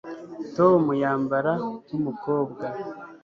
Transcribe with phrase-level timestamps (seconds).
[0.55, 1.51] tom yambara
[1.87, 2.65] nkumukobwa